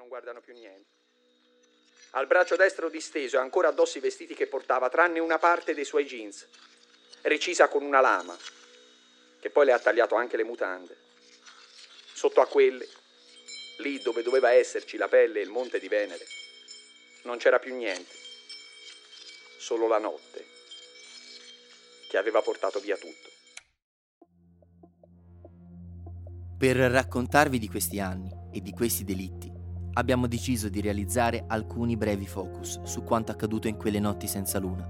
[0.00, 0.88] non guardano più niente.
[2.12, 5.84] Al braccio destro disteso e ancora addosso i vestiti che portava, tranne una parte dei
[5.84, 6.48] suoi jeans,
[7.20, 8.34] recisa con una lama,
[9.38, 10.96] che poi le ha tagliato anche le mutande.
[12.14, 12.88] Sotto a quelle,
[13.78, 16.26] lì dove doveva esserci la pelle e il monte di Venere,
[17.24, 18.14] non c'era più niente,
[19.58, 20.46] solo la notte,
[22.08, 23.28] che aveva portato via tutto.
[26.58, 29.49] Per raccontarvi di questi anni e di questi delitti,
[29.94, 34.86] abbiamo deciso di realizzare alcuni brevi focus su quanto accaduto in quelle notti senza luna,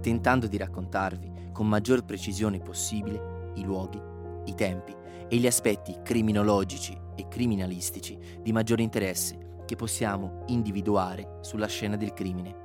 [0.00, 4.00] tentando di raccontarvi con maggior precisione possibile i luoghi,
[4.46, 4.94] i tempi
[5.28, 12.12] e gli aspetti criminologici e criminalistici di maggiore interesse che possiamo individuare sulla scena del
[12.12, 12.60] crimine.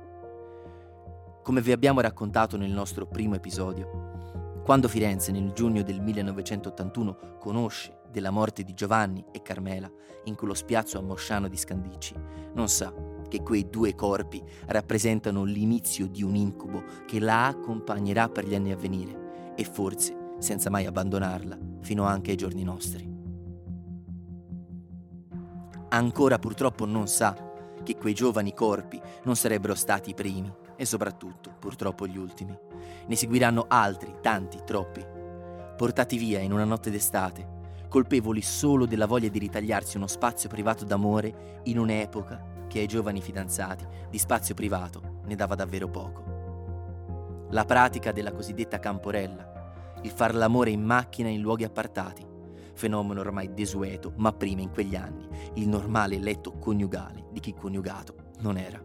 [1.42, 7.97] Come vi abbiamo raccontato nel nostro primo episodio, quando Firenze nel giugno del 1981 conosce
[8.10, 9.90] della morte di Giovanni e Carmela
[10.24, 12.14] in quello spiazzo a Mosciano di Scandicci,
[12.54, 12.92] non sa
[13.28, 18.72] che quei due corpi rappresentano l'inizio di un incubo che la accompagnerà per gli anni
[18.72, 23.16] a venire e forse senza mai abbandonarla fino anche ai giorni nostri.
[25.90, 27.46] Ancora purtroppo non sa
[27.82, 32.56] che quei giovani corpi non sarebbero stati i primi e soprattutto, purtroppo, gli ultimi.
[33.06, 35.04] Ne seguiranno altri, tanti, troppi,
[35.76, 37.56] portati via in una notte d'estate
[37.88, 43.20] colpevoli solo della voglia di ritagliarsi uno spazio privato d'amore in un'epoca che ai giovani
[43.20, 47.46] fidanzati di spazio privato ne dava davvero poco.
[47.50, 52.26] La pratica della cosiddetta camporella, il far l'amore in macchina in luoghi appartati,
[52.74, 58.14] fenomeno ormai desueto, ma prima in quegli anni il normale letto coniugale di chi coniugato
[58.40, 58.80] non era.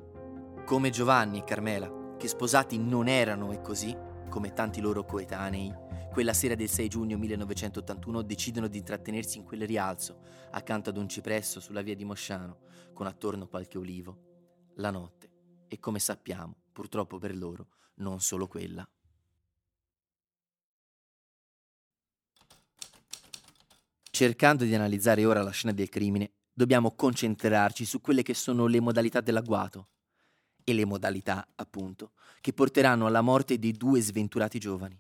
[0.66, 3.96] Come Giovanni e Carmela, che sposati non erano e così,
[4.34, 5.72] come tanti loro coetanei,
[6.12, 11.08] quella sera del 6 giugno 1981 decidono di intrattenersi in quel rialzo, accanto ad un
[11.08, 12.62] cipresso sulla via di Mosciano,
[12.94, 14.72] con attorno qualche olivo.
[14.78, 15.30] La notte.
[15.68, 17.68] E come sappiamo, purtroppo per loro,
[17.98, 18.90] non solo quella.
[24.10, 28.80] Cercando di analizzare ora la scena del crimine, dobbiamo concentrarci su quelle che sono le
[28.80, 29.90] modalità dell'agguato.
[30.64, 34.98] E le modalità, appunto, che porteranno alla morte dei due sventurati giovani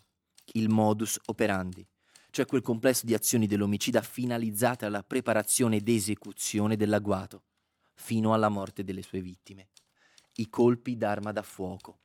[0.53, 1.88] il modus operandi,
[2.29, 7.44] cioè quel complesso di azioni dell'omicida finalizzate alla preparazione ed esecuzione dell'agguato,
[7.94, 9.69] fino alla morte delle sue vittime.
[10.35, 12.00] I colpi d'arma da fuoco,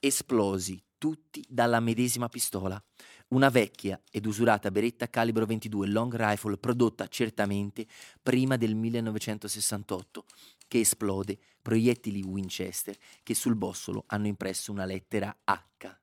[0.00, 2.82] esplosi tutti dalla medesima pistola,
[3.28, 7.86] una vecchia ed usurata beretta calibro 22 long rifle prodotta certamente
[8.20, 10.24] prima del 1968,
[10.66, 11.38] che esplode.
[11.62, 15.96] Proiettili Winchester che sul bossolo hanno impresso una lettera H.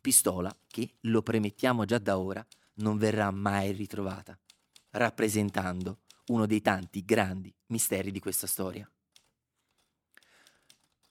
[0.00, 2.46] Pistola che, lo premettiamo già da ora,
[2.76, 4.38] non verrà mai ritrovata,
[4.92, 8.90] rappresentando uno dei tanti grandi misteri di questa storia.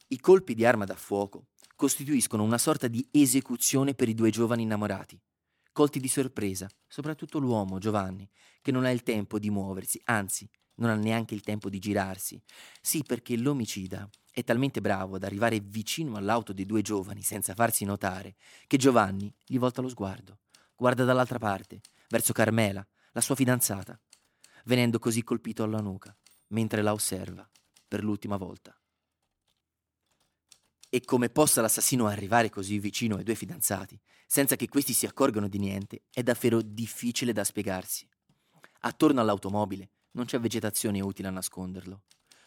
[0.07, 4.63] I colpi di arma da fuoco costituiscono una sorta di esecuzione per i due giovani
[4.63, 5.19] innamorati,
[5.71, 8.29] colti di sorpresa, soprattutto l'uomo Giovanni,
[8.61, 12.41] che non ha il tempo di muoversi, anzi non ha neanche il tempo di girarsi.
[12.81, 17.85] Sì, perché l'omicida è talmente bravo ad arrivare vicino all'auto dei due giovani senza farsi
[17.85, 18.35] notare
[18.67, 20.39] che Giovanni gli volta lo sguardo,
[20.75, 23.99] guarda dall'altra parte, verso Carmela, la sua fidanzata,
[24.65, 26.15] venendo così colpito alla nuca,
[26.47, 27.49] mentre la osserva
[27.87, 28.77] per l'ultima volta.
[30.95, 35.50] E come possa l'assassino arrivare così vicino ai due fidanzati, senza che questi si accorgano
[35.50, 38.07] di niente, è davvero difficile da spiegarsi.
[38.79, 42.03] Attorno all'automobile non c'è vegetazione utile a nasconderlo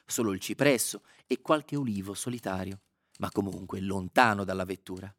[0.06, 2.80] solo il cipresso e qualche ulivo solitario,
[3.18, 5.14] ma comunque lontano dalla vettura.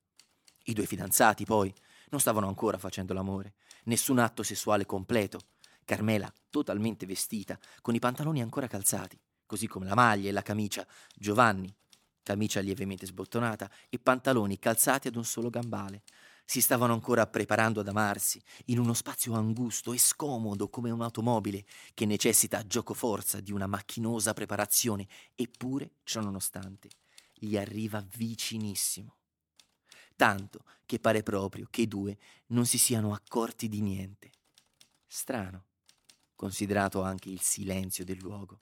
[0.63, 1.71] I due fidanzati, poi,
[2.09, 3.53] non stavano ancora facendo l'amore,
[3.83, 5.39] nessun atto sessuale completo.
[5.85, 10.83] Carmela totalmente vestita, con i pantaloni ancora calzati, così come la maglia e la camicia.
[11.15, 11.71] Giovanni,
[12.23, 16.03] camicia lievemente sbottonata e pantaloni calzati ad un solo gambale,
[16.49, 21.63] si stavano ancora preparando ad amarsi in uno spazio angusto e scomodo come un'automobile
[21.93, 26.89] che necessita giocoforza di una macchinosa preparazione, eppure, ciononostante,
[27.35, 29.17] gli arriva vicinissimo.
[30.15, 32.17] Tanto che pare proprio che i due
[32.47, 34.31] non si siano accorti di niente.
[35.05, 35.65] Strano,
[36.35, 38.59] considerato anche il silenzio del luogo.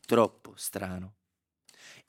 [0.00, 1.16] Troppo strano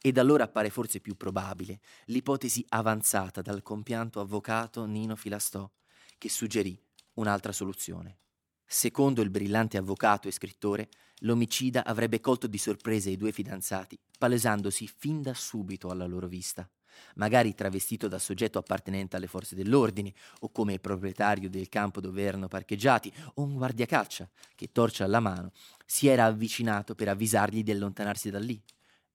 [0.02, 5.70] ed allora appare forse più probabile l'ipotesi avanzata dal compianto avvocato Nino Filastò,
[6.18, 6.80] che suggerì
[7.14, 8.20] un'altra soluzione.
[8.66, 10.90] Secondo il brillante avvocato e scrittore,
[11.20, 16.70] l'omicida avrebbe colto di sorpresa i due fidanzati, palesandosi fin da subito alla loro vista,
[17.16, 22.48] magari travestito da soggetto appartenente alle forze dell'ordine, o come proprietario del campo dove erano
[22.48, 25.52] parcheggiati, o un guardiacaccia che, torcia alla mano,
[25.86, 28.62] si era avvicinato per avvisargli di allontanarsi da lì.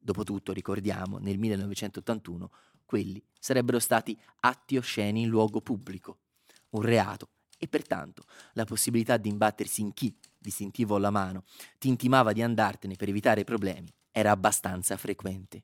[0.05, 2.51] Dopotutto, ricordiamo, nel 1981
[2.85, 6.19] quelli sarebbero stati atti osceni in luogo pubblico,
[6.71, 11.45] un reato, e pertanto la possibilità di imbattersi in chi, distintivo alla mano,
[11.79, 15.63] ti intimava di andartene per evitare problemi era abbastanza frequente.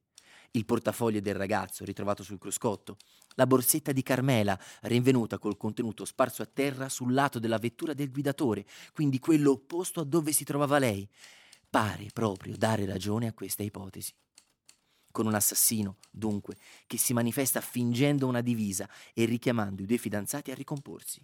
[0.52, 2.96] Il portafoglio del ragazzo ritrovato sul cruscotto,
[3.34, 8.12] la borsetta di Carmela rinvenuta col contenuto sparso a terra sul lato della vettura del
[8.12, 8.64] guidatore,
[8.94, 11.06] quindi quello opposto a dove si trovava lei,
[11.68, 14.14] pare proprio dare ragione a questa ipotesi
[15.18, 16.56] con un assassino, dunque,
[16.86, 21.20] che si manifesta fingendo una divisa e richiamando i due fidanzati a ricomporsi.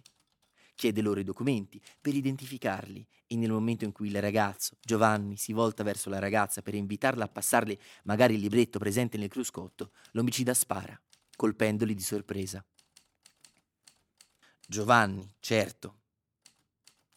[0.75, 5.53] Chiede loro i documenti per identificarli e nel momento in cui il ragazzo, Giovanni, si
[5.53, 10.53] volta verso la ragazza per invitarla a passarle magari il libretto presente nel cruscotto, l'omicida
[10.53, 11.01] spara,
[11.37, 12.61] colpendoli di sorpresa.
[14.67, 16.01] Giovanni, certo.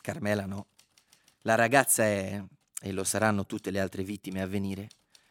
[0.00, 0.68] Carmela no.
[1.40, 2.40] La ragazza è,
[2.80, 4.88] e lo saranno tutte le altre vittime a venire,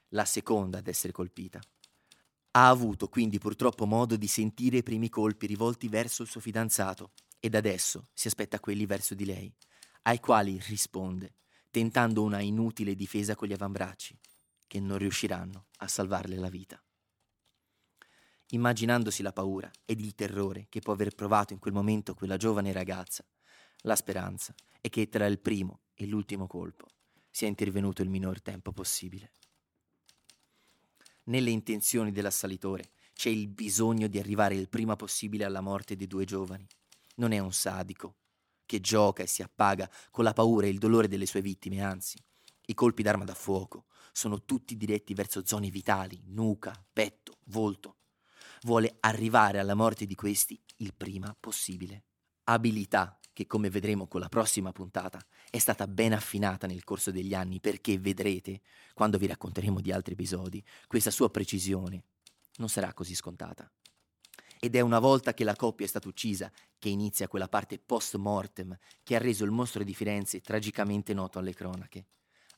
[0.09, 1.59] la seconda ad essere colpita.
[2.51, 7.11] Ha avuto quindi purtroppo modo di sentire i primi colpi rivolti verso il suo fidanzato
[7.39, 9.53] ed adesso si aspetta quelli verso di lei,
[10.03, 11.35] ai quali risponde,
[11.69, 14.17] tentando una inutile difesa con gli avambracci,
[14.65, 16.81] che non riusciranno a salvarle la vita.
[18.51, 22.71] Immaginandosi la paura ed il terrore che può aver provato in quel momento quella giovane
[22.71, 23.25] ragazza,
[23.81, 26.87] la speranza è che tra il primo e l'ultimo colpo
[27.29, 29.31] sia intervenuto il minor tempo possibile
[31.27, 36.25] nelle intenzioni dell'assalitore c'è il bisogno di arrivare il prima possibile alla morte dei due
[36.25, 36.67] giovani.
[37.15, 38.17] Non è un sadico
[38.65, 42.21] che gioca e si appaga con la paura e il dolore delle sue vittime, anzi,
[42.67, 47.97] i colpi d'arma da fuoco sono tutti diretti verso zone vitali, nuca, petto, volto.
[48.63, 52.03] Vuole arrivare alla morte di questi il prima possibile.
[52.43, 57.33] Abilità che, come vedremo con la prossima puntata, è stata ben affinata nel corso degli
[57.33, 58.61] anni perché vedrete,
[58.93, 62.03] quando vi racconteremo di altri episodi, questa sua precisione
[62.57, 63.69] non sarà così scontata.
[64.59, 68.15] Ed è una volta che la coppia è stata uccisa che inizia quella parte post
[68.15, 72.07] mortem che ha reso il mostro di Firenze tragicamente noto alle cronache.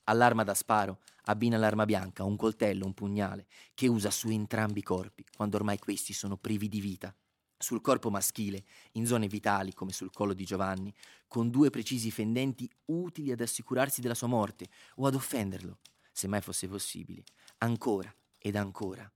[0.05, 4.83] All'arma da sparo abbina l'arma bianca, un coltello, un pugnale, che usa su entrambi i
[4.83, 7.13] corpi, quando ormai questi sono privi di vita
[7.59, 8.63] sul corpo maschile,
[8.93, 10.93] in zone vitali come sul collo di Giovanni,
[11.27, 15.79] con due precisi fendenti utili ad assicurarsi della sua morte o ad offenderlo,
[16.11, 17.23] se mai fosse possibile,
[17.59, 19.11] ancora ed ancora,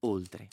[0.00, 0.48] oltre.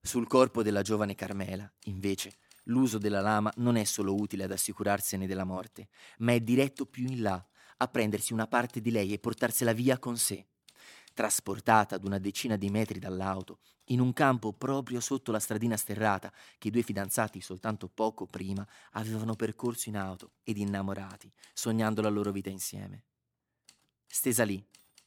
[0.00, 5.26] Sul corpo della giovane Carmela, invece, l'uso della lama non è solo utile ad assicurarsene
[5.26, 5.88] della morte,
[6.18, 7.44] ma è diretto più in là,
[7.78, 10.46] a prendersi una parte di lei e portarsela via con sé
[11.16, 16.32] trasportata ad una decina di metri dall'auto, in un campo proprio sotto la stradina sterrata
[16.58, 22.08] che i due fidanzati soltanto poco prima avevano percorso in auto ed innamorati, sognando la
[22.08, 23.04] loro vita insieme.
[24.06, 24.64] Stesa lì,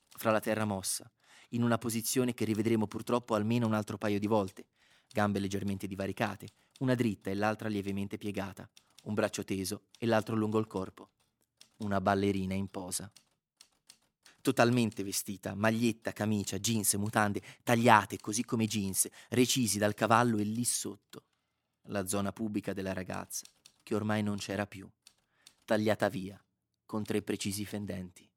[0.07, 1.11] fra la terra mossa,
[1.49, 4.67] in una posizione che rivedremo purtroppo almeno un altro paio di volte,
[5.11, 6.49] gambe leggermente divaricate,
[6.79, 8.69] una dritta e l'altra lievemente piegata,
[9.03, 11.09] un braccio teso e l'altro lungo il corpo,
[11.77, 13.11] una ballerina in posa
[14.49, 20.65] totalmente vestita, maglietta, camicia, jeans, mutande, tagliate così come jeans, recisi dal cavallo e lì
[20.65, 21.25] sotto,
[21.89, 23.45] la zona pubblica della ragazza,
[23.83, 24.89] che ormai non c'era più,
[25.65, 26.43] tagliata via,
[26.83, 28.27] con tre precisi fendenti.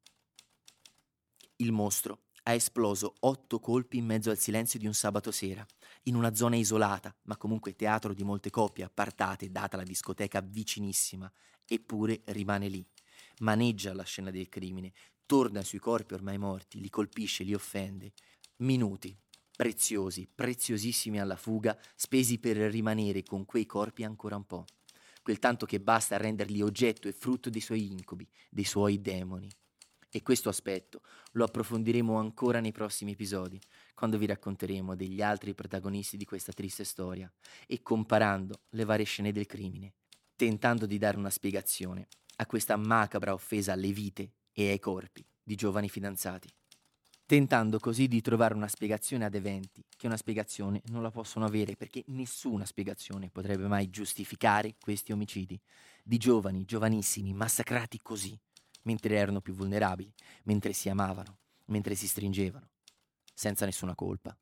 [1.56, 5.66] Il mostro ha esploso otto colpi in mezzo al silenzio di un sabato sera,
[6.02, 11.32] in una zona isolata, ma comunque teatro di molte coppie appartate, data la discoteca vicinissima,
[11.64, 12.86] eppure rimane lì.
[13.38, 14.92] Maneggia la scena del crimine,
[15.32, 18.12] torna sui corpi ormai morti, li colpisce, li offende.
[18.56, 19.18] Minuti,
[19.56, 24.66] preziosi, preziosissimi alla fuga, spesi per rimanere con quei corpi ancora un po'.
[25.22, 29.48] Quel tanto che basta a renderli oggetto e frutto dei suoi incubi, dei suoi demoni.
[30.10, 33.58] E questo aspetto lo approfondiremo ancora nei prossimi episodi,
[33.94, 37.32] quando vi racconteremo degli altri protagonisti di questa triste storia
[37.66, 39.94] e comparando le varie scene del crimine,
[40.36, 45.54] tentando di dare una spiegazione a questa macabra offesa alle vite e ai corpi di
[45.54, 46.48] giovani fidanzati,
[47.26, 51.76] tentando così di trovare una spiegazione ad eventi che una spiegazione non la possono avere
[51.76, 55.58] perché nessuna spiegazione potrebbe mai giustificare questi omicidi
[56.04, 58.38] di giovani, giovanissimi, massacrati così,
[58.82, 60.12] mentre erano più vulnerabili,
[60.44, 62.68] mentre si amavano, mentre si stringevano,
[63.32, 64.36] senza nessuna colpa.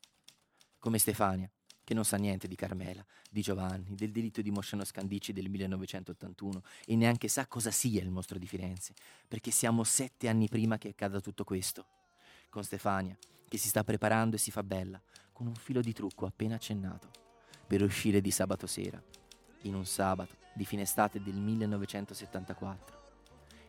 [0.78, 1.50] Come Stefania,
[1.90, 6.62] che non sa niente di Carmela, di Giovanni, del delitto di Mosciano Scandicci del 1981
[6.86, 8.94] e neanche sa cosa sia il mostro di Firenze,
[9.26, 11.84] perché siamo sette anni prima che accada tutto questo.
[12.48, 13.18] Con Stefania,
[13.48, 17.10] che si sta preparando e si fa bella, con un filo di trucco appena accennato,
[17.66, 19.02] per uscire di sabato sera,
[19.62, 22.98] in un sabato di fine estate del 1974.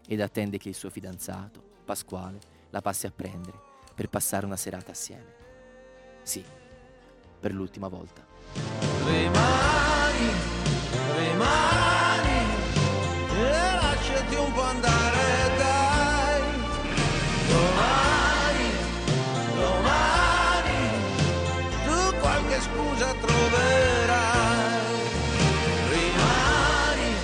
[0.06, 3.60] ed attende che il suo fidanzato, Pasquale, la passi a prendere
[3.96, 5.40] per passare una serata assieme.
[6.22, 6.46] Sì,
[7.42, 8.24] per l'ultima volta.
[9.04, 10.30] Rimani,
[11.18, 12.40] rimani
[13.36, 13.50] e
[13.82, 16.42] lasciati un po' andare, dai.
[17.48, 18.70] Domani,
[19.56, 20.80] domani,
[21.86, 24.86] tu qualche scusa troverai.
[25.90, 27.16] Rimani,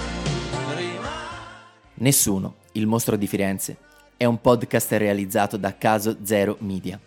[0.76, 1.46] rimani.
[1.94, 3.78] Nessuno, il mostro di Firenze,
[4.18, 7.00] è un podcast realizzato da Caso Zero Media.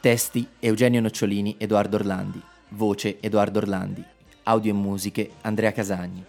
[0.00, 2.40] Testi Eugenio Nocciolini, Edoardo Orlandi.
[2.68, 4.04] Voce Edoardo Orlandi.
[4.44, 6.24] Audio e musiche Andrea Casagni.